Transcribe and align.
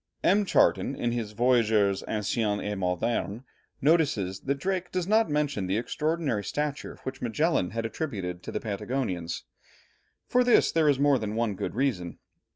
M. 0.23 0.45
Charton, 0.45 0.95
in 0.95 1.11
his 1.11 1.33
Voyageurs 1.33 2.01
Anciens 2.07 2.59
et 2.65 2.73
Modernes, 2.75 3.43
notices 3.81 4.39
that 4.39 4.57
Drake 4.57 4.91
does 4.91 5.05
not 5.07 5.29
mention 5.29 5.67
the 5.67 5.77
extraordinary 5.77 6.43
stature 6.43 6.97
which 7.03 7.21
Magellan 7.21 7.69
had 7.69 7.85
attributed 7.85 8.41
to 8.41 8.51
the 8.51 8.59
Patagonians. 8.59 9.43
For 10.27 10.43
this 10.43 10.71
there 10.71 10.89
is 10.89 10.97
more 10.97 11.19
than 11.19 11.35
one 11.35 11.53
good 11.53 11.75
reason. 11.75 12.17